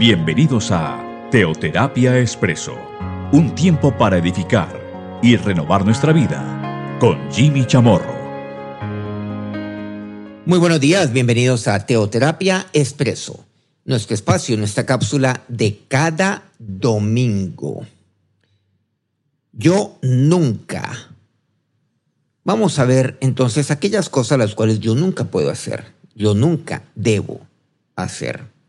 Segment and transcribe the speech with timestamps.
[0.00, 2.74] Bienvenidos a Teoterapia Expreso,
[3.32, 8.14] un tiempo para edificar y renovar nuestra vida con Jimmy Chamorro.
[10.46, 13.44] Muy buenos días, bienvenidos a Teoterapia Expreso,
[13.84, 17.86] nuestro espacio, nuestra cápsula de cada domingo.
[19.52, 21.10] Yo nunca.
[22.42, 27.42] Vamos a ver entonces aquellas cosas las cuales yo nunca puedo hacer, yo nunca debo
[27.96, 28.59] hacer.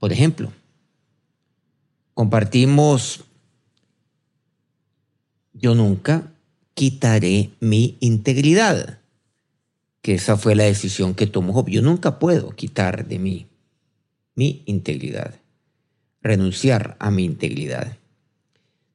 [0.00, 0.50] Por ejemplo,
[2.14, 3.24] compartimos,
[5.52, 6.32] yo nunca
[6.72, 9.00] quitaré mi integridad,
[10.00, 11.68] que esa fue la decisión que tomó Job.
[11.68, 13.46] Yo nunca puedo quitar de mí
[14.34, 15.34] mi integridad,
[16.22, 17.98] renunciar a mi integridad.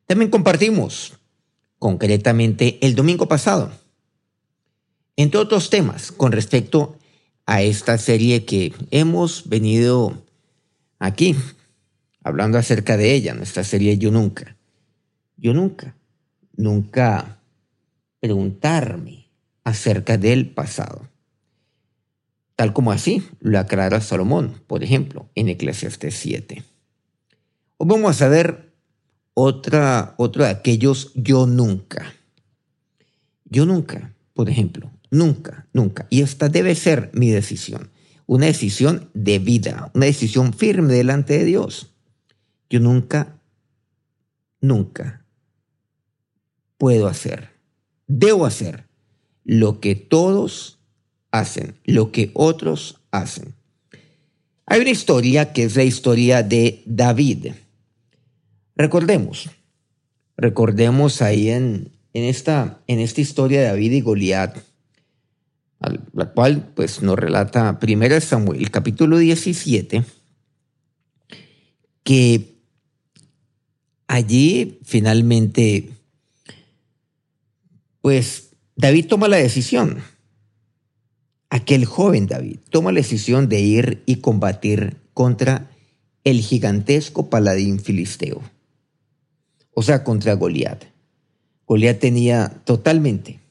[0.08, 1.14] También compartimos,
[1.78, 3.72] concretamente el domingo pasado,
[5.18, 6.98] entre otros temas con respecto
[7.46, 10.25] a esta serie que hemos venido
[11.00, 11.36] aquí,
[12.24, 14.56] hablando acerca de ella, nuestra serie Yo Nunca.
[15.38, 15.96] Yo nunca,
[16.56, 17.40] nunca
[18.20, 19.30] preguntarme
[19.64, 21.10] acerca del pasado.
[22.56, 26.64] Tal como así lo aclara Salomón, por ejemplo, en Eclesiastes 7.
[27.78, 28.74] Hoy vamos a ver
[29.34, 32.14] otra, otro de aquellos yo nunca.
[33.44, 36.08] Yo nunca, por ejemplo, nunca, nunca.
[36.10, 37.92] Y esta debe ser mi decisión
[38.28, 41.94] una decisión de vida, una decisión firme delante de Dios.
[42.70, 43.40] Yo nunca,
[44.62, 45.26] nunca
[46.78, 47.50] puedo hacer,
[48.08, 48.86] debo hacer
[49.44, 50.80] lo que todos
[51.32, 53.54] hacen, lo que otros hacen.
[54.66, 57.54] Hay una historia que es la historia de David.
[58.76, 59.50] Recordemos,
[60.36, 64.58] recordemos ahí en, en, esta, en esta historia de David y Goliat
[66.14, 70.04] la cual pues nos relata 1 Samuel, capítulo 17,
[72.04, 72.56] que
[74.08, 75.90] allí finalmente,
[78.02, 80.02] pues David toma la decisión,
[81.50, 85.72] aquel joven David toma la decisión de ir y combatir contra
[86.24, 88.42] el gigantesco paladín filisteo,
[89.74, 90.84] o sea, contra Goliat.
[91.68, 93.45] Goliat tenía totalmente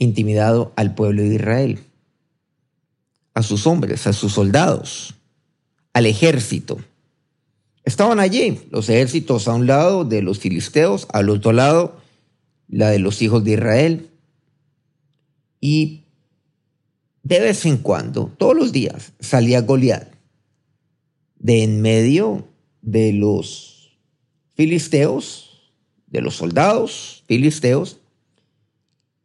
[0.00, 1.78] intimidado al pueblo de Israel,
[3.34, 5.14] a sus hombres, a sus soldados,
[5.92, 6.78] al ejército.
[7.84, 12.00] Estaban allí los ejércitos a un lado de los filisteos, al otro lado
[12.66, 14.10] la de los hijos de Israel.
[15.60, 16.04] Y
[17.22, 20.08] de vez en cuando, todos los días, salía Goliat
[21.38, 22.48] de en medio
[22.82, 23.98] de los
[24.54, 25.72] filisteos,
[26.06, 27.98] de los soldados filisteos,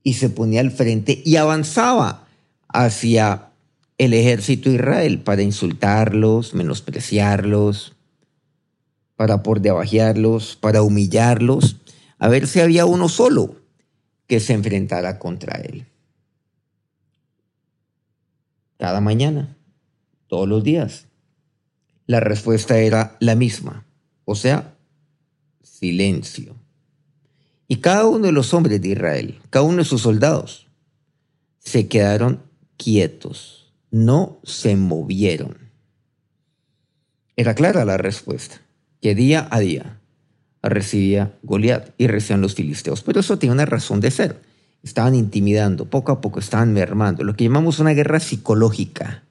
[0.05, 2.27] y se ponía al frente y avanzaba
[2.69, 3.49] hacia
[3.97, 7.95] el ejército Israel para insultarlos, menospreciarlos,
[9.15, 11.77] para por debajearlos, para humillarlos,
[12.19, 13.55] a ver si había uno solo
[14.27, 15.87] que se enfrentara contra él.
[18.77, 19.57] Cada mañana,
[20.27, 21.07] todos los días,
[22.05, 23.87] la respuesta era la misma,
[24.23, 24.75] o sea,
[25.63, 26.55] silencio.
[27.67, 30.67] Y cada uno de los hombres de Israel, cada uno de sus soldados,
[31.59, 32.43] se quedaron
[32.77, 35.57] quietos, no se movieron.
[37.35, 38.61] Era clara la respuesta,
[39.01, 39.99] que día a día
[40.69, 43.01] recibía Goliat y recibían los filisteos.
[43.01, 44.41] Pero eso tiene una razón de ser.
[44.83, 49.23] Estaban intimidando, poco a poco estaban mermando, lo que llamamos una guerra psicológica,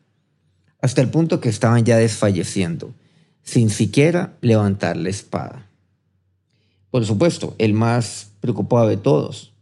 [0.81, 2.95] hasta el punto que estaban ya desfalleciendo,
[3.43, 5.64] sin siquiera levantar la espada.
[6.95, 9.53] Por supuesto, el más preocupado de todos,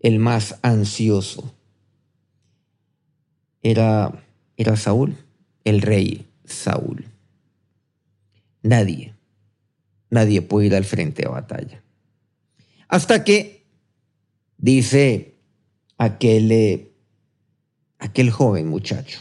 [0.00, 1.54] el más ansioso,
[3.62, 4.24] era,
[4.56, 5.16] era Saúl,
[5.62, 7.06] el rey Saúl.
[8.60, 9.14] Nadie,
[10.10, 11.80] nadie puede ir al frente de batalla.
[12.88, 13.64] Hasta que
[14.56, 15.36] dice
[15.96, 16.90] aquel, eh,
[18.00, 19.20] aquel joven muchacho,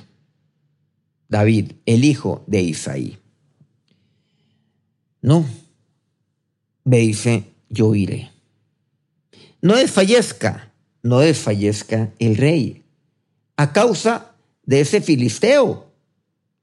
[1.29, 3.19] David, el hijo de Isaí.
[5.21, 5.45] No,
[6.87, 8.31] me dice, yo iré.
[9.61, 10.73] No desfallezca,
[11.03, 12.85] no desfallezca el rey
[13.57, 15.91] a causa de ese filisteo.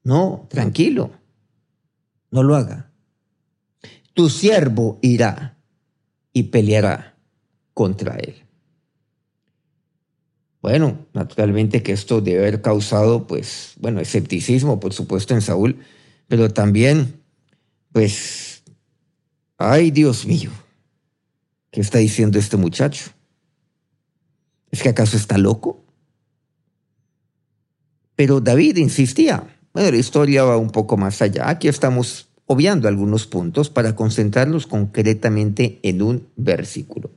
[0.03, 1.11] No, tranquilo,
[2.31, 2.91] no lo haga.
[4.15, 5.59] Tu siervo irá
[6.33, 7.15] y peleará
[7.75, 8.35] contra él.
[10.59, 15.77] Bueno, naturalmente que esto debe haber causado, pues, bueno, escepticismo, por supuesto, en Saúl,
[16.27, 17.21] pero también,
[17.91, 18.54] pues,
[19.57, 20.51] Ay, Dios mío,
[21.71, 23.11] ¿qué está diciendo este muchacho?
[24.69, 25.85] ¿Es que acaso está loco?
[28.15, 29.47] Pero David insistía.
[29.73, 31.49] Bueno, la historia va un poco más allá.
[31.49, 37.11] Aquí estamos obviando algunos puntos para concentrarlos concretamente en un versículo.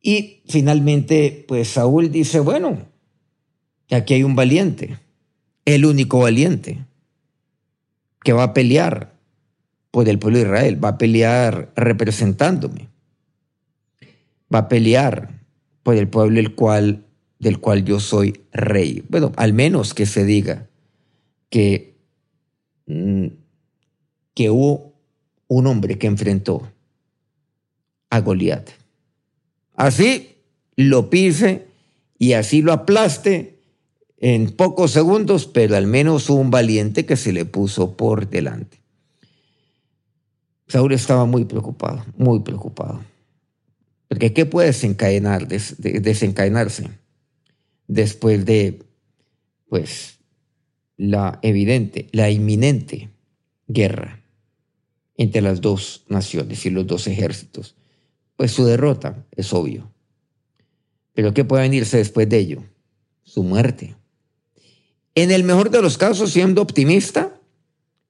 [0.00, 2.78] Y finalmente, pues Saúl dice, bueno,
[3.90, 4.98] aquí hay un valiente,
[5.64, 6.86] el único valiente,
[8.22, 9.17] que va a pelear
[9.90, 12.88] por el pueblo de Israel, va a pelear representándome,
[14.52, 15.30] va a pelear
[15.82, 17.04] por el pueblo cual,
[17.38, 19.04] del cual yo soy rey.
[19.08, 20.68] Bueno, al menos que se diga
[21.50, 21.96] que,
[22.86, 23.26] mm,
[24.34, 24.92] que hubo
[25.48, 26.70] un hombre que enfrentó
[28.10, 28.68] a Goliat.
[29.74, 30.36] Así
[30.76, 31.66] lo pise
[32.18, 33.58] y así lo aplaste
[34.18, 38.78] en pocos segundos, pero al menos hubo un valiente que se le puso por delante.
[40.68, 43.00] Saúl estaba muy preocupado, muy preocupado.
[44.06, 46.88] Porque ¿qué puede desencadenar, desencadenarse
[47.86, 48.82] después de,
[49.68, 50.18] pues,
[50.96, 53.10] la evidente, la inminente
[53.66, 54.22] guerra
[55.16, 57.74] entre las dos naciones y los dos ejércitos?
[58.36, 59.90] Pues su derrota es obvio.
[61.14, 62.64] Pero ¿qué puede venirse después de ello?
[63.24, 63.96] Su muerte.
[65.14, 67.40] En el mejor de los casos, siendo optimista,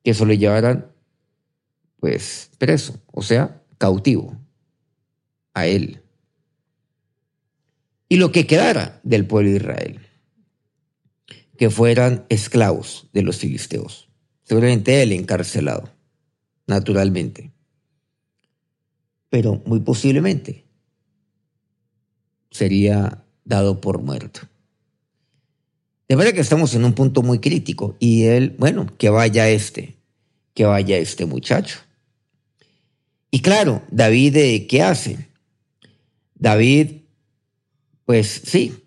[0.05, 0.93] que eso le llevarán,
[2.01, 4.37] pues, preso, o sea, cautivo
[5.55, 6.03] a él.
[8.09, 10.01] Y lo que quedara del pueblo de Israel,
[11.59, 14.09] que fueran esclavos de los filisteos.
[14.45, 15.93] Seguramente él encarcelado,
[16.67, 17.53] naturalmente.
[19.29, 20.65] Pero muy posiblemente
[22.51, 24.41] sería dado por muerto.
[26.09, 29.97] De verdad que estamos en un punto muy crítico y él, bueno, que vaya este,
[30.55, 31.81] que vaya este muchacho.
[33.31, 35.29] Y claro, David, ¿qué hace?
[36.35, 37.03] David,
[38.05, 38.85] pues sí,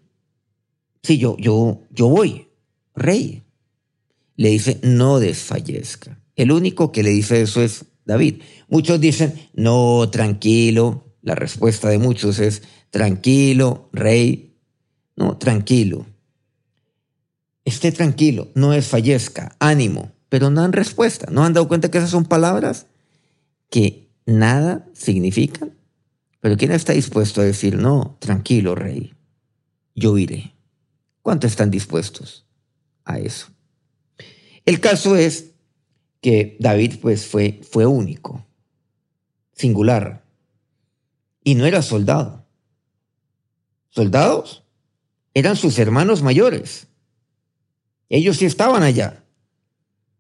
[1.04, 2.48] sí, yo, yo, yo voy,
[2.96, 3.44] rey.
[4.36, 6.20] Le dice, no desfallezca.
[6.36, 8.42] El único que le dice eso es David.
[8.68, 11.06] Muchos dicen, no, tranquilo.
[11.22, 14.56] La respuesta de muchos es, tranquilo, rey.
[15.16, 16.08] No, tranquilo.
[17.64, 20.12] Esté tranquilo, no desfallezca, ánimo.
[20.30, 21.28] Pero no dan respuesta.
[21.30, 22.88] ¿No han dado cuenta que esas son palabras
[23.70, 25.78] que nada significan?
[26.40, 29.14] Pero ¿quién está dispuesto a decir, no, tranquilo, rey,
[29.96, 30.56] yo iré?
[31.22, 32.46] ¿Cuántos están dispuestos
[33.06, 33.48] a eso?
[34.66, 35.52] El caso es
[36.22, 38.46] que David pues fue, fue único,
[39.54, 40.24] singular,
[41.44, 42.46] y no era soldado.
[43.90, 44.64] Soldados
[45.34, 46.88] eran sus hermanos mayores.
[48.10, 49.24] Ellos sí estaban allá.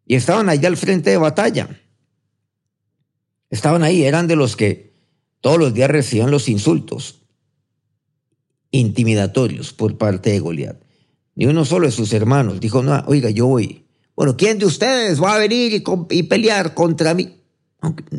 [0.05, 1.80] Y estaban allá al frente de batalla.
[3.51, 4.93] Estaban ahí, eran de los que
[5.41, 7.21] todos los días recibían los insultos
[8.71, 10.81] intimidatorios por parte de Goliat.
[11.35, 13.85] Ni uno solo de sus hermanos dijo, no, oiga, yo voy.
[14.15, 17.35] Bueno, ¿quién de ustedes va a venir y, pelear contra mí?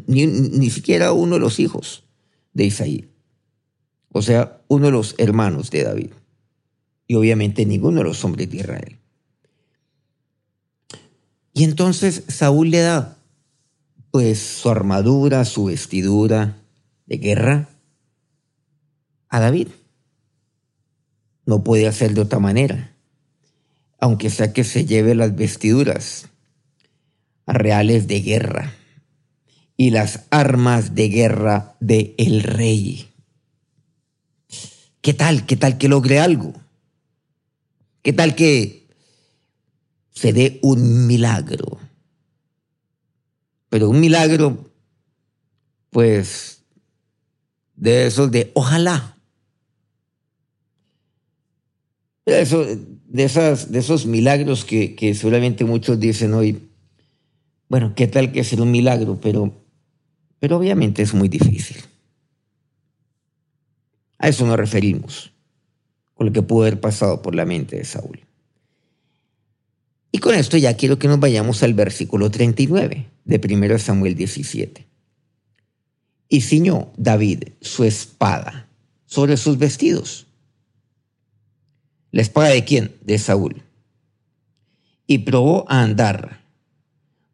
[0.07, 2.05] ni, ni siquiera uno de los hijos
[2.53, 3.09] de Isaí.
[4.11, 6.11] O sea, uno de los hermanos de David.
[7.07, 8.99] Y obviamente ninguno de los hombres de Israel.
[11.55, 13.22] Y entonces Saúl le da
[14.13, 16.59] pues su armadura, su vestidura,
[17.07, 17.69] de guerra
[19.29, 19.69] a David.
[21.47, 22.95] No puede hacer de otra manera,
[23.99, 26.29] aunque sea que se lleve las vestiduras
[27.47, 28.75] reales de guerra
[29.79, 33.09] y las armas de guerra de el rey.
[35.01, 35.47] ¿Qué tal?
[35.47, 36.53] ¿Qué tal que logre algo?
[38.03, 38.89] ¿Qué tal que
[40.11, 41.81] se dé un milagro?
[43.73, 44.71] Pero un milagro,
[45.89, 46.63] pues
[47.75, 49.17] de esos de ojalá.
[52.27, 56.69] De, de esos milagros que, que seguramente muchos dicen hoy,
[57.71, 59.19] bueno, ¿qué tal que sea un milagro?
[59.23, 59.55] Pero,
[60.39, 61.79] pero obviamente es muy difícil.
[64.19, 65.33] A eso nos referimos,
[66.13, 68.21] con lo que pudo haber pasado por la mente de Saúl.
[70.13, 74.93] Y con esto ya quiero que nos vayamos al versículo 39 de 1 Samuel 17
[76.33, 78.67] y ciñó David su espada
[79.05, 80.27] sobre sus vestidos.
[82.11, 82.97] ¿La espada de quién?
[83.03, 83.63] De Saúl.
[85.07, 86.41] Y probó a andar,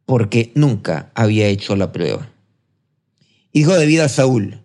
[0.04, 2.32] porque nunca había hecho la prueba.
[3.52, 4.64] Hijo de vida Saúl,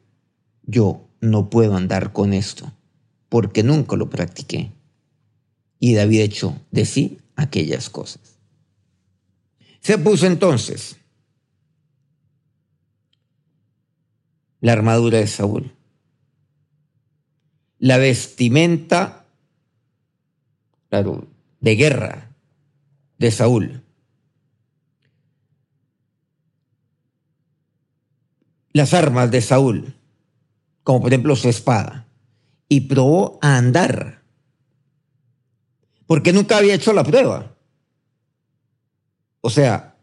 [0.63, 2.73] yo no puedo andar con esto,
[3.29, 4.71] porque nunca lo practiqué.
[5.79, 8.39] Y David echó de sí aquellas cosas.
[9.79, 10.97] Se puso entonces
[14.61, 15.75] la armadura de Saúl,
[17.79, 19.23] la vestimenta
[20.93, 21.27] claro,
[21.59, 22.29] de guerra
[23.17, 23.81] de Saúl.
[28.73, 29.95] Las armas de Saúl,
[30.83, 32.07] como por ejemplo su espada,
[32.69, 34.22] y probó a andar
[36.07, 37.55] porque nunca había hecho la prueba.
[39.41, 39.95] O sea,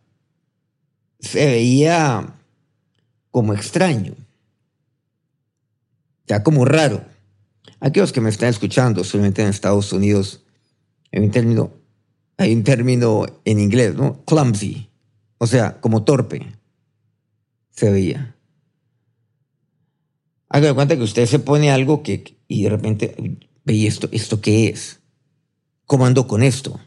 [1.19, 2.35] se veía
[3.30, 4.14] como extraño,
[6.26, 7.04] ya como raro.
[7.80, 10.45] Aquellos que me están escuchando, solamente en Estados Unidos,
[11.12, 11.73] hay un término,
[12.37, 14.25] hay un término en inglés, ¿no?
[14.25, 14.90] Clumsy,
[15.38, 16.47] o sea, como torpe,
[17.71, 18.37] se veía.
[20.49, 23.14] Haga de cuenta que usted se pone algo que, y de repente,
[23.64, 25.00] ve esto, ¿esto qué es?
[25.91, 26.79] ¿Cómo ando con esto?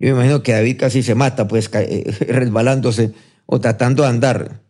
[0.00, 3.14] Yo me imagino que David casi se mata, pues, eh, resbalándose
[3.46, 4.60] o tratando de andar,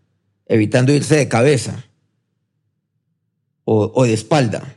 [0.44, 1.82] evitando irse de cabeza
[3.64, 4.76] o, de espalda.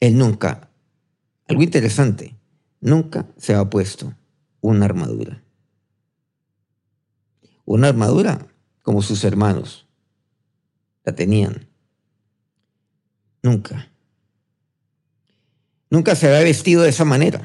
[0.00, 0.70] Él nunca,
[1.48, 2.34] algo interesante,
[2.80, 4.14] nunca se ha puesto
[4.62, 5.44] una armadura.
[7.66, 8.46] Una armadura
[8.80, 9.86] como sus hermanos
[11.04, 11.68] la tenían.
[13.42, 13.91] Nunca.
[15.92, 17.40] Nunca se había vestido de esa manera.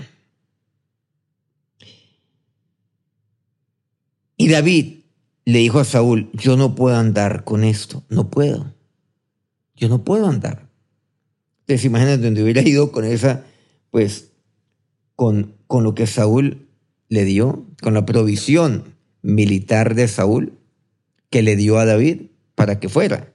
[4.36, 5.02] Y David
[5.46, 8.78] le dijo a Saúl, yo no puedo andar con esto, no puedo
[9.78, 10.68] yo no puedo andar.
[11.62, 13.46] Entonces imagínate donde hubiera ido con esa,
[13.92, 14.32] pues,
[15.16, 16.68] con, con lo que Saúl
[17.08, 20.54] le dio, con la provisión militar de Saúl
[21.30, 22.24] que le dio a David
[22.56, 23.32] para que fuera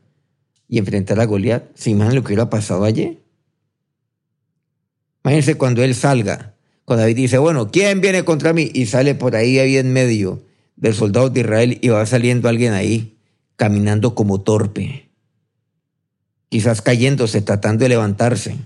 [0.68, 1.64] y enfrentara a Goliat.
[1.74, 3.18] ¿Se imaginan lo que hubiera pasado allí?
[5.24, 8.70] Imagínense cuando él salga, cuando David dice, bueno, ¿quién viene contra mí?
[8.74, 10.42] Y sale por ahí, ahí en medio
[10.76, 13.16] del soldado de Israel y va saliendo alguien ahí,
[13.56, 15.12] caminando como torpe
[16.52, 18.58] quizás cayéndose, tratando de levantarse,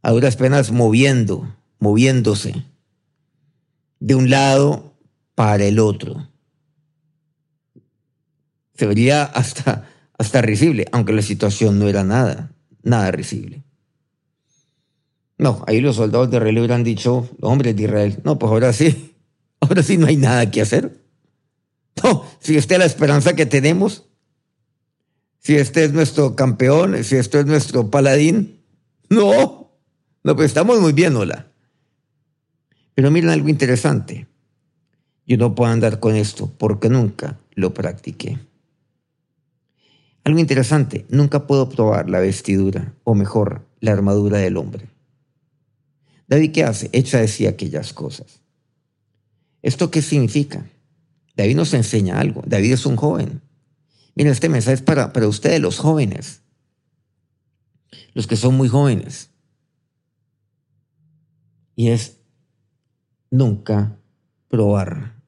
[0.00, 2.64] a duras penas moviendo, moviéndose
[4.00, 4.94] de un lado
[5.34, 6.26] para el otro.
[8.72, 9.86] Se vería hasta,
[10.16, 13.62] hasta risible, aunque la situación no era nada, nada risible.
[15.38, 18.72] No, ahí los soldados de Israel hubieran dicho, los hombres de Israel, no, pues ahora
[18.72, 19.14] sí,
[19.60, 21.04] ahora sí no hay nada que hacer.
[22.02, 24.08] No, si esta es la esperanza que tenemos,
[25.38, 28.60] si este es nuestro campeón, si esto es nuestro paladín.
[29.10, 29.70] No,
[30.24, 31.52] no, pues estamos muy bien, hola.
[32.94, 34.26] Pero miren algo interesante.
[35.26, 38.38] Yo no puedo andar con esto porque nunca lo practiqué.
[40.24, 44.88] Algo interesante, nunca puedo probar la vestidura, o mejor, la armadura del hombre.
[46.26, 46.88] David, ¿qué hace?
[46.92, 48.40] Echa de sí aquellas cosas.
[49.62, 50.68] ¿Esto qué significa?
[51.36, 52.42] David nos enseña algo.
[52.46, 53.42] David es un joven.
[54.14, 56.42] Mira, este mensaje es para, para ustedes, los jóvenes,
[58.12, 59.30] los que son muy jóvenes.
[61.76, 62.18] Y es
[63.30, 63.98] nunca
[64.48, 65.20] probar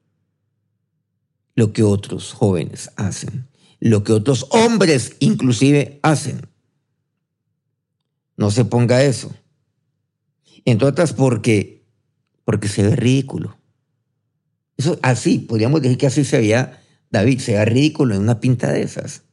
[1.55, 3.49] lo que otros jóvenes hacen,
[3.79, 6.47] lo que otros hombres inclusive hacen.
[8.37, 9.33] No se ponga eso.
[10.67, 11.85] Entre otras porque,
[12.43, 13.57] porque se ve ridículo.
[14.75, 18.81] Eso así, podríamos decir que así se veía David, sea ridículo en una pinta de
[18.81, 19.23] esas.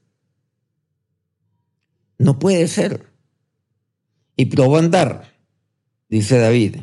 [2.19, 3.11] No puede ser.
[4.37, 5.35] Y probó a andar,
[6.09, 6.77] dice David.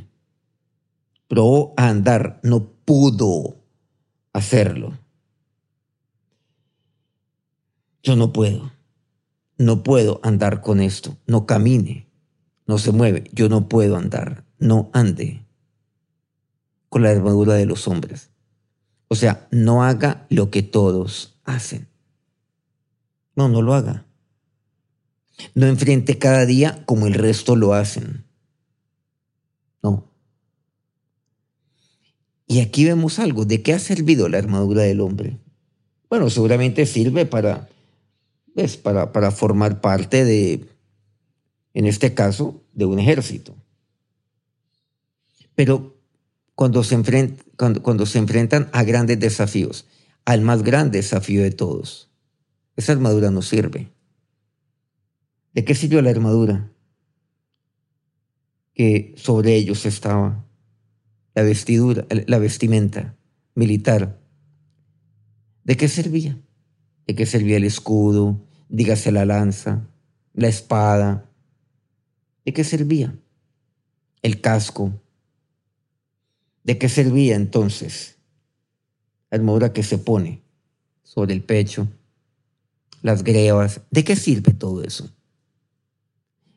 [1.30, 3.56] Probó a andar, no pudo
[4.34, 5.00] hacerlo.
[8.04, 8.70] Yo no puedo.
[9.58, 11.16] No puedo andar con esto.
[11.26, 12.11] No camine.
[12.68, 13.26] No se mueve.
[13.34, 14.44] Yo no puedo andar.
[14.60, 15.46] No ande
[16.90, 18.32] con la armadura de los hombres.
[19.08, 21.88] O sea, no haga lo que todos hacen.
[23.36, 24.06] No, no lo haga.
[25.56, 28.26] No enfrente cada día como el resto lo hacen.
[29.82, 30.06] No.
[32.46, 33.46] Y aquí vemos algo.
[33.46, 35.40] ¿De qué ha servido la armadura del hombre?
[36.10, 37.70] Bueno, seguramente sirve para,
[38.54, 40.68] pues, para, para formar parte de,
[41.74, 43.56] en este caso, de un ejército.
[45.56, 46.02] Pero
[46.56, 49.88] cuando se, enfrentan a grandes desafíos,
[50.26, 52.12] al más grande desafío de todos.
[52.76, 53.92] Esa armadura no sirve.
[55.54, 56.72] ¿De qué sirvió la armadura?
[58.74, 60.46] Que sobre ellos estaba
[61.34, 63.18] la vestidura, la vestimenta
[63.56, 64.22] militar.
[65.64, 66.40] ¿De qué servía?
[67.08, 68.48] ¿De qué servía el escudo?
[68.70, 69.90] Dígase la lanza,
[70.34, 71.31] la espada.
[72.52, 73.16] ¿De qué servía?
[74.22, 74.92] El casco,
[76.66, 78.18] ¿De qué servía entonces
[79.30, 80.42] la armadura que se pone
[81.02, 81.88] sobre el pecho,
[83.02, 83.80] las grebas?
[83.90, 85.10] ¿De qué sirve todo eso?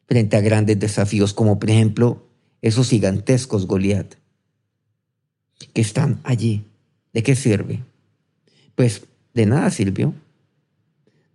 [0.09, 2.27] Frente a grandes desafíos como por ejemplo
[2.61, 4.17] esos gigantescos Goliat
[5.73, 6.65] que están allí.
[7.13, 7.85] ¿De qué sirve?
[8.75, 10.13] Pues de nada sirvió.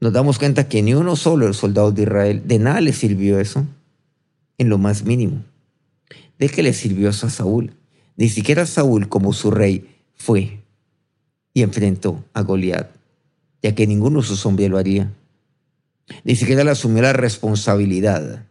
[0.02, 2.92] Nos damos cuenta que ni uno solo de los soldados de Israel, de nada le
[2.92, 3.66] sirvió eso,
[4.60, 5.44] en lo más mínimo.
[6.38, 7.74] ¿De qué le sirvió a Saúl?
[8.16, 10.60] Ni siquiera Saúl, como su rey, fue
[11.54, 12.92] y enfrentó a Goliat,
[13.64, 15.12] ya que ninguno de sus hombres lo haría.
[16.24, 18.46] Ni siquiera le asumió la responsabilidad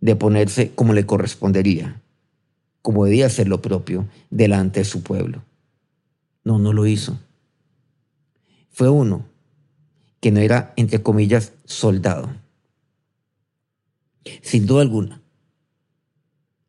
[0.00, 2.00] de ponerse como le correspondería,
[2.80, 5.44] como debía hacer lo propio delante de su pueblo.
[6.44, 7.18] No, no lo hizo.
[8.70, 9.24] Fue uno
[10.20, 12.30] que no era, entre comillas, soldado.
[14.42, 15.20] Sin duda alguna,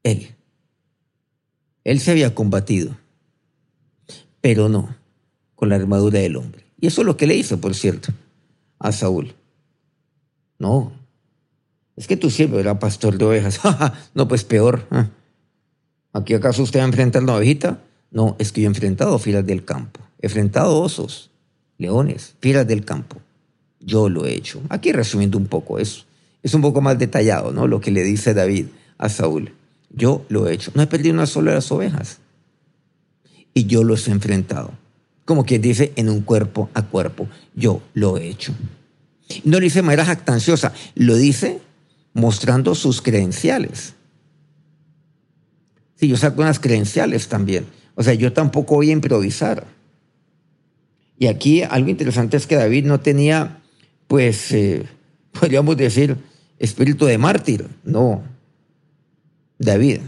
[0.04, 0.36] él.
[1.84, 2.98] Él se había combatido,
[4.42, 4.96] pero no
[5.56, 6.66] con la armadura del hombre.
[6.80, 8.12] Y eso es lo que le hizo, por cierto,
[8.80, 9.34] a Saúl.
[10.60, 10.92] No,
[11.96, 13.60] es que tú siempre era pastor de ovejas.
[14.14, 14.88] no, pues peor.
[14.92, 15.10] ¿ah?
[16.12, 17.80] ¿Aquí acaso usted va a enfrentar una ovejita?
[18.12, 20.00] No, es que yo he enfrentado filas del campo.
[20.22, 21.32] He enfrentado osos,
[21.78, 23.18] leones, filas del campo.
[23.80, 24.62] Yo lo he hecho.
[24.70, 26.06] Aquí resumiendo un poco eso.
[26.44, 27.68] Es un poco más detallado, ¿no?
[27.68, 29.54] Lo que le dice David a Saúl.
[29.90, 30.72] Yo lo he hecho.
[30.76, 32.20] No he perdido una sola de las ovejas.
[33.54, 34.72] Y yo los he enfrentado.
[35.26, 37.28] Como quien dice, en un cuerpo a cuerpo.
[37.56, 38.54] Yo lo he hecho.
[39.46, 41.62] No lo dice de manera jactanciosa, lo dice
[42.14, 43.94] mostrando sus credenciales.
[45.96, 47.66] Sí, yo saco unas credenciales también.
[47.96, 49.66] O sea, yo tampoco voy a improvisar.
[51.18, 53.62] Y aquí algo interesante es que David no tenía,
[54.08, 54.84] pues, eh,
[55.32, 56.18] podríamos decir,
[56.60, 57.68] espíritu de mártir.
[57.84, 58.24] No,
[59.58, 60.02] David.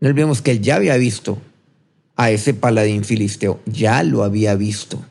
[0.00, 1.38] No olvidemos que él ya había visto
[2.16, 5.04] a ese paladín filisteo, ya lo había visto.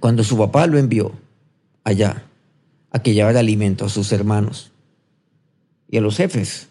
[0.00, 1.12] Cuando su papá lo envió
[1.84, 2.24] allá
[2.90, 4.72] a que llevara alimento a sus hermanos
[5.88, 6.68] y a los jefes,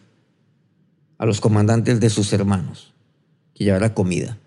[1.17, 2.93] a los comandantes de sus hermanos,
[3.53, 4.38] que llevara comida.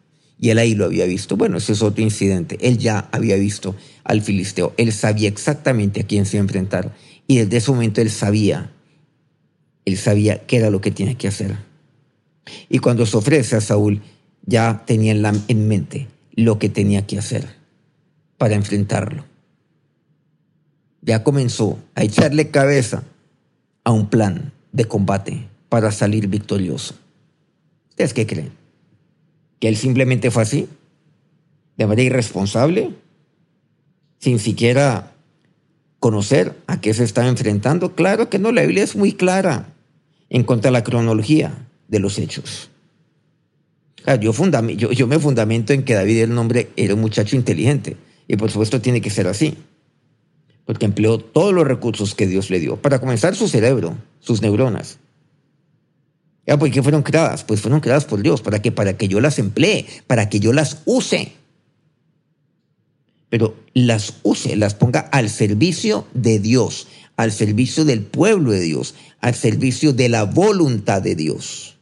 [0.41, 1.37] Y él ahí lo había visto.
[1.37, 2.59] Bueno, ese es otro incidente.
[2.61, 3.75] Él ya había visto
[4.05, 4.73] al filisteo.
[4.77, 6.95] Él sabía exactamente a quién se iba a enfrentar.
[7.27, 8.73] Y desde ese momento él sabía,
[9.85, 11.57] él sabía qué era lo que tenía que hacer.
[12.69, 14.01] Y cuando se ofrece a Saúl,
[14.47, 17.47] ya tenía en mente lo que tenía que hacer
[18.39, 19.25] para enfrentarlo.
[21.03, 23.03] Ya comenzó a echarle cabeza
[23.85, 26.95] a un plan de combate para salir victorioso.
[27.91, 28.58] ¿Ustedes qué creen?
[29.61, 30.69] ¿Que él simplemente fue así?
[31.77, 32.91] ¿De manera irresponsable?
[34.19, 35.13] Sin siquiera
[36.01, 37.95] conocer a qué se estaba enfrentando.
[37.95, 39.73] Claro que no, la Biblia es muy clara
[40.31, 42.71] en cuanto a la cronología de los hechos.
[44.21, 44.33] Yo,
[44.71, 48.51] yo, yo me fundamento en que David el nombre era un muchacho inteligente y por
[48.51, 49.57] supuesto tiene que ser así,
[50.65, 52.77] porque empleó todos los recursos que Dios le dio.
[52.77, 54.99] Para comenzar, su cerebro, sus neuronas.
[56.57, 57.45] ¿Por qué fueron creadas?
[57.45, 58.41] Pues fueron creadas por Dios.
[58.41, 58.73] ¿Para qué?
[58.73, 61.33] Para que yo las emplee, para que yo las use.
[63.29, 68.95] Pero las use, las ponga al servicio de Dios, al servicio del pueblo de Dios,
[69.21, 71.77] al servicio de la voluntad de Dios.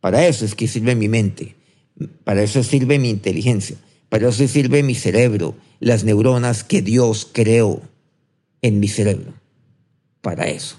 [0.00, 1.54] Para eso es que sirve mi mente,
[2.24, 3.76] para eso sirve mi inteligencia,
[4.08, 7.80] para eso sirve mi cerebro, las neuronas que Dios creó
[8.62, 9.32] en mi cerebro.
[10.20, 10.78] Para eso.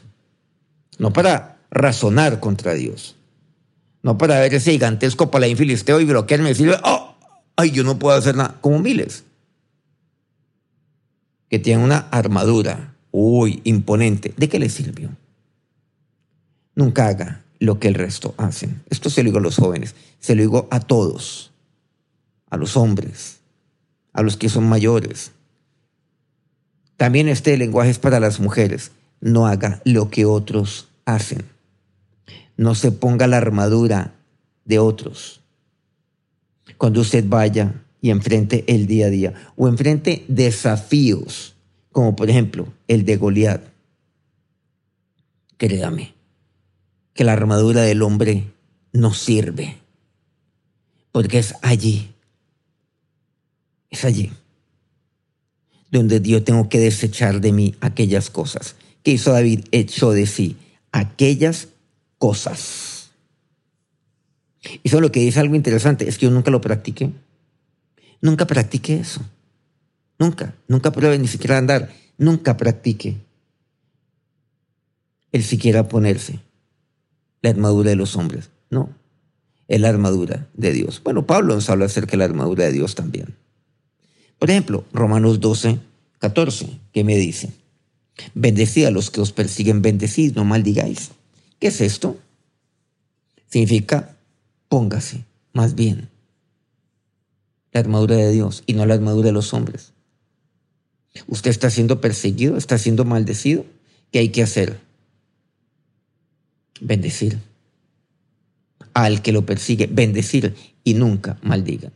[0.97, 3.15] No para razonar contra Dios.
[4.03, 7.15] No para ver ese gigantesco paladín filisteo y bloquearme y decirle, oh,
[7.55, 8.57] ay, yo no puedo hacer nada.
[8.61, 9.23] Como miles.
[11.49, 14.33] Que tienen una armadura, uy, imponente.
[14.37, 15.09] ¿De qué le sirvió?
[16.75, 18.83] Nunca haga lo que el resto hacen.
[18.89, 21.51] Esto se lo digo a los jóvenes, se lo digo a todos,
[22.49, 23.39] a los hombres,
[24.11, 25.31] a los que son mayores.
[26.97, 28.91] También este lenguaje es para las mujeres.
[29.21, 31.52] No haga lo que otros hacen.
[32.57, 34.15] No se ponga la armadura
[34.65, 35.41] de otros.
[36.77, 41.55] Cuando usted vaya y enfrente el día a día o enfrente desafíos,
[41.91, 43.63] como por ejemplo el de Goliat,
[45.57, 46.13] créame,
[47.13, 48.51] que la armadura del hombre
[48.91, 49.77] no sirve,
[51.11, 52.13] porque es allí,
[53.89, 54.31] es allí
[55.93, 58.75] donde Dios tengo que desechar de mí aquellas cosas.
[59.03, 59.65] que hizo David?
[59.71, 60.57] Echó de sí
[60.91, 61.67] aquellas
[62.23, 63.11] cosas.
[64.63, 67.11] Y eso lo que dice algo interesante, es que yo nunca lo practiqué.
[68.21, 69.19] Nunca practiqué eso.
[70.17, 71.91] Nunca, nunca pruebe ni siquiera andar.
[72.17, 73.17] Nunca practique
[75.33, 76.39] el siquiera ponerse
[77.41, 78.51] la armadura de los hombres.
[78.69, 78.89] No,
[79.67, 81.01] es la armadura de Dios.
[81.03, 83.35] Bueno, Pablo nos habla acerca de la armadura de Dios también.
[84.39, 85.77] Por ejemplo, Romanos 12,
[86.19, 87.51] 14, que me dice,
[88.33, 91.11] bendecid a los que os persiguen, bendecid, no maldigáis.
[91.63, 92.17] ¿Qué es esto?
[93.47, 94.17] Significa
[94.67, 95.23] póngase,
[95.53, 96.09] más bien.
[97.71, 99.93] la armadura de Dios y no la armadura de los hombres.
[101.25, 103.65] Usted está siendo perseguido, está siendo maldecido.
[104.11, 104.77] ¿Qué hay que hacer?
[106.81, 107.39] Bendecir.
[108.93, 111.93] Al que lo persigue, bendecir y nunca maldiga.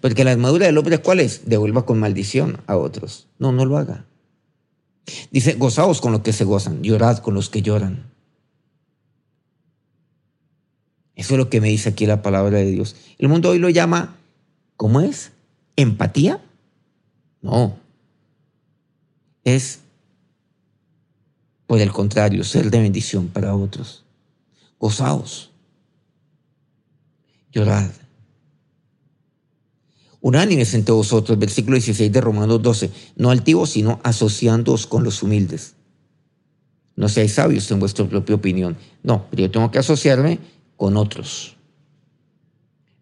[0.00, 1.42] Porque la armadura del hombre, ¿cuál es?
[1.46, 3.28] Devuelva con maldición a otros.
[3.38, 4.06] No, no lo haga.
[5.30, 8.11] Dice, gozaos con los que se gozan, llorad con los que lloran.
[11.14, 12.96] Eso es lo que me dice aquí la palabra de Dios.
[13.18, 14.16] El mundo hoy lo llama,
[14.76, 15.32] ¿cómo es?
[15.76, 16.40] ¿Empatía?
[17.40, 17.76] No.
[19.44, 19.80] Es,
[21.66, 24.04] por el contrario, ser de bendición para otros.
[24.78, 25.50] Gozaos.
[27.50, 27.90] Llorad.
[30.20, 35.74] Unánimes entre vosotros, versículo 16 de Romanos 12, no altivos, sino asociándoos con los humildes.
[36.94, 38.76] No seáis sabios en vuestra propia opinión.
[39.02, 40.38] No, pero yo tengo que asociarme
[40.82, 41.54] con otros.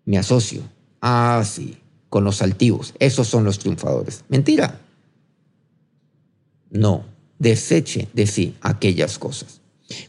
[0.04, 0.60] Me asocio.
[1.00, 1.78] Ah, sí,
[2.10, 2.92] con los altivos.
[2.98, 4.22] Esos son los triunfadores.
[4.28, 4.78] Mentira.
[6.68, 7.06] No,
[7.38, 9.62] deseche de sí aquellas cosas.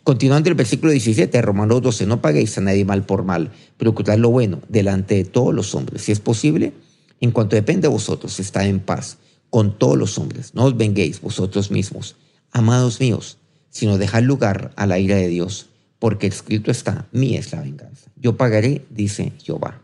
[0.04, 4.32] Continuando el versículo 17, Romanos 12, no paguéis a nadie mal por mal, procurad lo
[4.32, 6.02] bueno delante de todos los hombres.
[6.02, 6.74] Si es posible,
[7.22, 9.18] en cuanto depende de vosotros, está en paz
[9.50, 10.54] con todos los hombres.
[10.56, 12.18] No os venguéis vosotros mismos,
[12.52, 13.38] amados míos,
[13.70, 15.70] sino dejad lugar a la ira de Dios,
[16.02, 18.10] porque escrito está, mía es la venganza.
[18.16, 19.84] Yo pagaré, dice Jehová.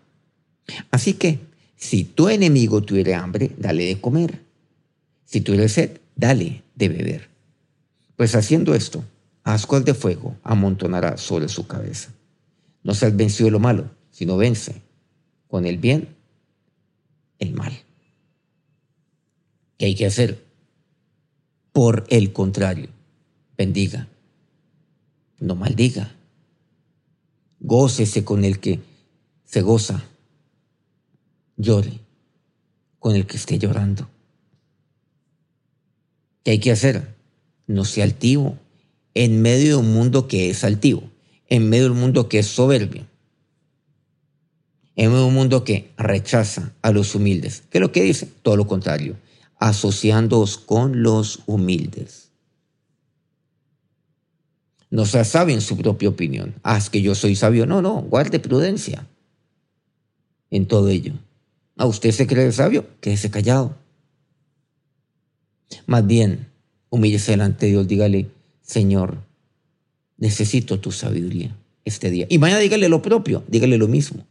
[0.90, 1.38] Así que,
[1.76, 4.42] si tu enemigo tuviere hambre, dale de comer.
[5.26, 7.30] Si tuviere sed, dale de beber.
[8.16, 9.06] Pues haciendo esto,
[9.44, 12.10] ascuas de fuego amontonará sobre su cabeza.
[12.82, 14.82] No seas vencido de lo malo, sino vence
[15.48, 16.16] con el bien
[17.38, 17.74] el mal.
[19.78, 20.44] ¿Qué hay que hacer?
[21.74, 22.90] Por el contrario,
[23.56, 24.08] bendiga,
[25.40, 26.16] no maldiga.
[27.60, 28.80] Gócese con el que
[29.46, 30.04] se goza.
[31.58, 32.00] Llore
[33.00, 34.10] con el que esté llorando.
[36.44, 37.16] ¿Qué hay que hacer?
[37.66, 38.58] No sea altivo
[39.14, 41.04] en medio de un mundo que es altivo,
[41.48, 43.06] en medio de un mundo que es soberbio
[44.98, 47.64] en un mundo que rechaza a los humildes.
[47.70, 48.28] ¿Qué es lo que dice?
[48.42, 49.16] Todo lo contrario,
[49.60, 52.27] asociándoos con los humildes.
[54.90, 56.56] No sea sabio en su propia opinión.
[56.64, 57.66] Ah, es que yo soy sabio.
[57.66, 59.08] No, no, guarde prudencia
[60.50, 61.14] en todo ello.
[61.76, 62.88] ¿A usted se cree sabio?
[63.02, 63.76] Quédese callado.
[65.86, 66.48] Más bien,
[66.90, 68.30] humíllese delante de Dios, dígale,
[68.62, 69.18] Señor,
[70.18, 72.26] necesito tu sabiduría este día.
[72.30, 74.26] Y mañana dígale lo propio, dígale lo mismo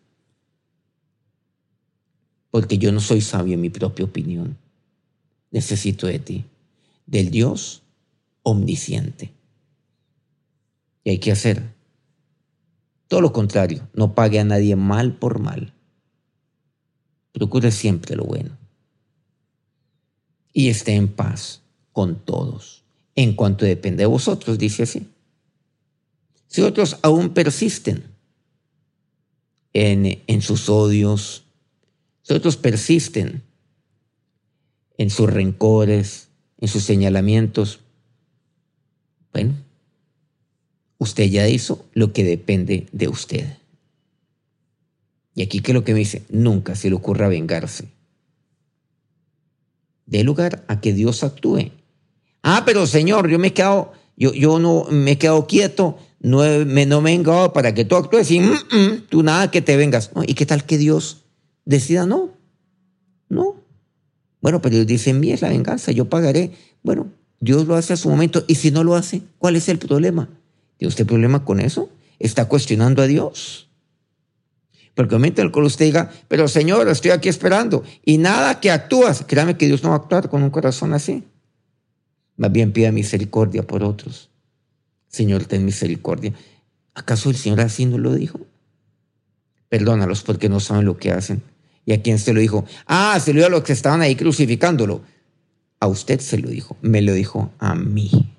[2.56, 4.56] porque yo no soy sabio en mi propia opinión.
[5.50, 6.44] Necesito de ti,
[7.04, 7.82] del Dios
[8.42, 9.30] omnisciente.
[11.06, 11.62] ¿Qué hay que hacer?
[13.06, 15.72] Todo lo contrario, no pague a nadie mal por mal.
[17.30, 18.58] Procure siempre lo bueno.
[20.52, 22.82] Y esté en paz con todos,
[23.14, 25.06] en cuanto depende de vosotros, dice así.
[26.48, 28.02] Si otros aún persisten
[29.74, 31.44] en, en sus odios,
[32.22, 33.44] si otros persisten
[34.98, 37.78] en sus rencores, en sus señalamientos,
[39.32, 39.54] bueno,
[40.98, 43.46] usted ya hizo lo que depende de usted.
[45.34, 47.88] Y aquí que lo que me dice, nunca se le ocurra vengarse.
[50.06, 51.72] Dé lugar a que Dios actúe.
[52.42, 56.38] Ah, pero Señor, yo me he quedado, yo, yo no me he quedado quieto, no,
[56.64, 59.60] me, no me he vengado para que tú actúes y mm, mm, tú nada que
[59.60, 60.10] te vengas.
[60.26, 61.24] ¿Y qué tal que Dios
[61.66, 62.30] decida no.
[63.28, 63.56] No.
[64.40, 66.52] Bueno, pero Dios dice, mí es la venganza, yo pagaré.
[66.82, 67.08] Bueno,
[67.40, 70.30] Dios lo hace a su momento y si no lo hace, ¿cuál es el problema?
[70.76, 71.90] ¿Tiene usted problema con eso?
[72.18, 73.68] ¿Está cuestionando a Dios?
[74.94, 79.58] Porque en el usted diga, pero Señor, estoy aquí esperando y nada que actúas, créame
[79.58, 81.22] que Dios no va a actuar con un corazón así.
[82.38, 84.30] Más bien pida misericordia por otros.
[85.08, 86.32] Señor, ten misericordia.
[86.94, 88.40] ¿Acaso el Señor así no lo dijo?
[89.68, 91.42] Perdónalos porque no saben lo que hacen.
[91.84, 92.64] ¿Y a quién se lo dijo?
[92.86, 95.02] Ah, se lo dijo a los que estaban ahí crucificándolo.
[95.78, 98.35] A usted se lo dijo, me lo dijo a mí.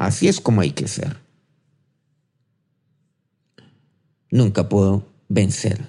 [0.00, 1.18] Así es como hay que ser.
[4.30, 5.88] Nunca puedo vencer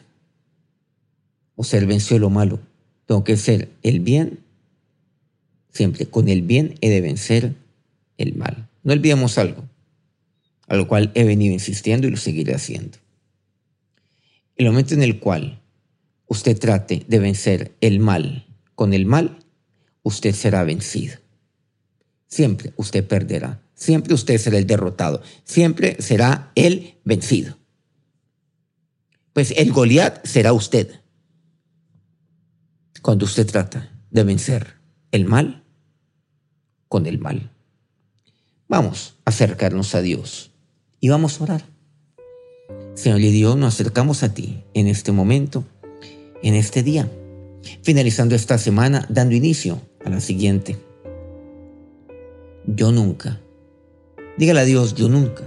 [1.55, 2.59] o ser vencido de lo malo.
[3.05, 4.39] Tengo que ser el bien.
[5.69, 7.55] Siempre con el bien he de vencer
[8.17, 8.67] el mal.
[8.83, 9.63] No olvidemos algo,
[10.67, 12.97] a lo cual he venido insistiendo y lo seguiré haciendo.
[14.57, 15.61] El momento en el cual
[16.27, 18.45] usted trate de vencer el mal
[18.75, 19.39] con el mal,
[20.03, 21.20] usted será vencido.
[22.31, 23.61] Siempre usted perderá.
[23.75, 25.21] Siempre usted será el derrotado.
[25.43, 27.57] Siempre será el vencido.
[29.33, 30.89] Pues el Goliat será usted.
[33.01, 34.75] cuando usted trata de vencer
[35.11, 35.63] el mal
[36.87, 37.51] con el mal.
[38.67, 40.51] Vamos a acercarnos a Dios
[40.99, 41.65] y vamos a orar.
[42.93, 45.65] Señor y Dios, nos acercamos a ti en este momento,
[46.43, 47.09] en este día,
[47.81, 50.77] finalizando esta semana, dando inicio a la siguiente.
[52.67, 53.41] Yo nunca,
[54.37, 55.43] dígale a Dios, yo nunca,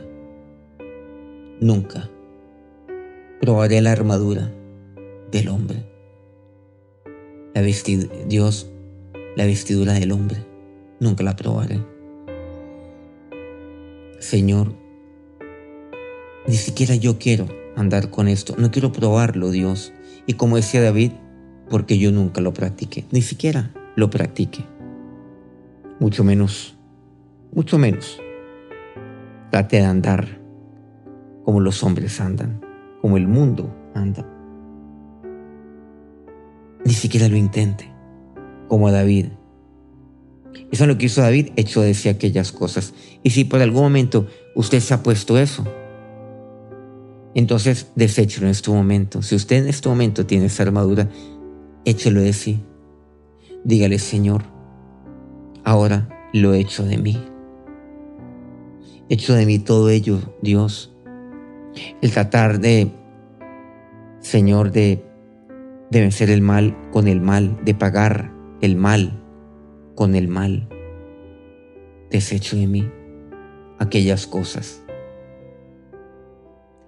[1.60, 2.10] nunca
[3.40, 4.50] probaré la armadura
[5.30, 5.84] del hombre.
[7.54, 8.68] La Dios,
[9.36, 10.38] la vestidura del hombre,
[10.98, 11.80] nunca la probaré.
[14.18, 14.74] Señor,
[16.48, 17.46] ni siquiera yo quiero
[17.76, 19.92] andar con esto, no quiero probarlo, Dios.
[20.26, 21.12] Y como decía David,
[21.70, 24.64] porque yo nunca lo practiqué, ni siquiera lo practiqué.
[26.00, 26.73] Mucho menos,
[27.54, 28.20] mucho menos.
[29.50, 30.40] Trate de andar
[31.44, 32.60] como los hombres andan,
[33.00, 34.28] como el mundo anda.
[36.84, 37.90] Ni siquiera lo intente,
[38.68, 39.26] como David.
[40.70, 42.94] Eso es lo que hizo David, hecho decir aquellas cosas.
[43.22, 45.64] Y si por algún momento usted se ha puesto eso,
[47.34, 49.22] entonces deséchelo en este momento.
[49.22, 51.08] Si usted en este momento tiene esa armadura,
[51.84, 52.60] échelo de sí.
[53.64, 54.42] Dígale, Señor,
[55.64, 57.33] ahora lo he hecho de mí.
[59.08, 60.94] Hecho de mí todo ello, Dios.
[62.00, 62.90] El tratar de,
[64.20, 65.04] Señor, de,
[65.90, 69.22] de vencer el mal con el mal, de pagar el mal
[69.94, 70.68] con el mal.
[72.10, 72.90] Desecho de mí
[73.78, 74.84] aquellas cosas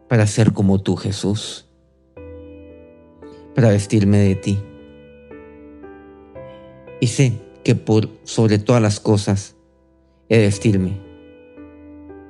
[0.09, 1.69] para ser como tú, Jesús,
[3.55, 4.59] para vestirme de ti
[7.01, 7.33] y sé
[7.65, 9.57] que por sobre todas las cosas
[10.29, 11.01] he de vestirme,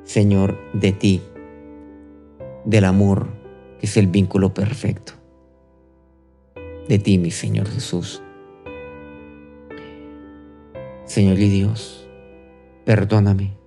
[0.07, 1.21] Señor, de ti,
[2.65, 3.29] del amor,
[3.79, 5.13] que es el vínculo perfecto.
[6.89, 8.23] De ti, mi Señor Jesús.
[11.05, 12.09] Señor y Dios,
[12.87, 13.59] perdóname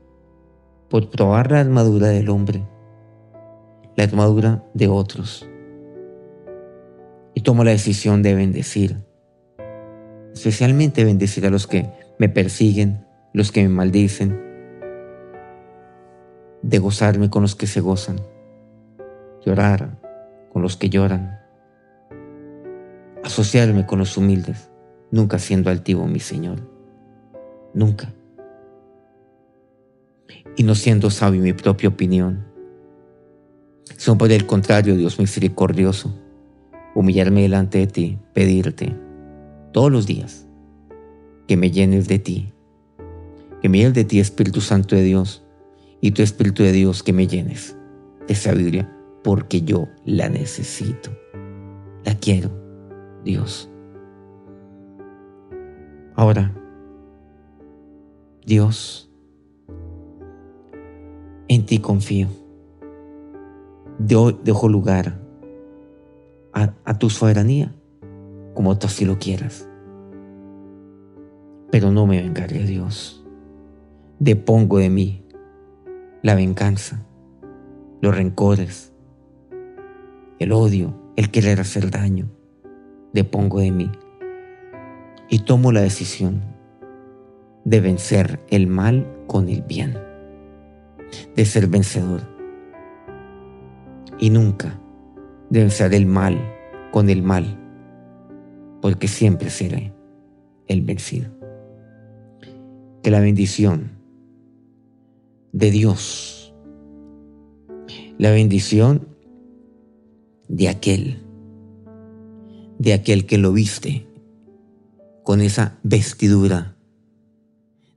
[0.89, 2.63] por probar la armadura del hombre,
[3.95, 5.47] la armadura de otros,
[7.36, 8.97] y tomo la decisión de bendecir
[10.34, 14.41] especialmente bendecir a los que me persiguen, los que me maldicen,
[16.62, 18.19] de gozarme con los que se gozan,
[19.45, 19.98] llorar
[20.52, 21.39] con los que lloran,
[23.24, 24.69] asociarme con los humildes,
[25.12, 26.60] nunca siendo altivo mi Señor,
[27.74, 28.13] nunca,
[30.56, 32.45] y no siendo sabio mi propia opinión,
[33.98, 36.13] sino por el contrario, Dios misericordioso,
[36.95, 38.95] humillarme delante de ti, pedirte,
[39.72, 40.48] todos los días,
[41.48, 42.54] que me llenes de ti,
[43.62, 45.43] que me llenes de ti, Espíritu Santo de Dios,
[46.01, 47.77] y tu Espíritu de Dios que me llenes
[48.27, 48.89] de sabiduría,
[49.23, 51.12] porque yo la necesito,
[52.05, 52.51] la quiero,
[53.23, 53.69] Dios.
[56.15, 56.53] Ahora,
[58.45, 59.12] Dios,
[61.47, 62.27] en ti confío.
[63.97, 65.19] dejo lugar
[66.53, 67.73] a, a tu soberanía
[68.53, 69.67] como tú así lo quieras.
[71.71, 73.23] Pero no me vengaré, Dios.
[74.19, 75.23] Depongo de mí
[76.21, 77.05] la venganza,
[78.01, 78.93] los rencores,
[80.39, 82.29] el odio, el querer hacer daño.
[83.13, 83.91] Depongo de mí
[85.29, 86.41] y tomo la decisión
[87.65, 89.97] de vencer el mal con el bien,
[91.36, 92.21] de ser vencedor
[94.19, 94.79] y nunca
[95.49, 96.39] de vencer el mal
[96.91, 97.58] con el mal
[98.82, 99.93] porque siempre seré
[100.67, 101.32] el vencido.
[103.03, 103.98] Que la bendición
[105.51, 106.53] de Dios,
[108.17, 109.07] la bendición
[110.47, 111.23] de aquel,
[112.77, 114.07] de aquel que lo viste
[115.23, 116.75] con esa vestidura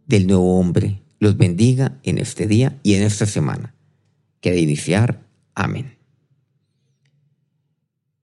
[0.06, 3.74] del nuevo hombre, los bendiga en este día y en esta semana.
[4.40, 5.96] Que de iniciar, amén.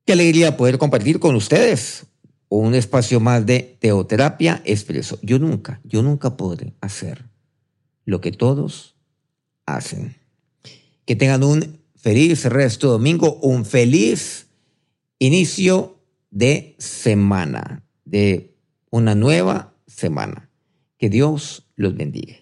[0.06, 2.06] Qué alegría poder compartir con ustedes
[2.50, 5.18] un espacio más de teoterapia expreso.
[5.22, 7.26] Yo nunca, yo nunca podré hacer
[8.06, 8.99] lo que todos
[9.76, 10.16] hacen.
[11.06, 14.48] Que tengan un feliz resto de domingo, un feliz
[15.18, 16.00] inicio
[16.32, 18.56] de semana, de
[18.90, 20.50] una nueva semana.
[20.98, 22.36] Que Dios los bendiga.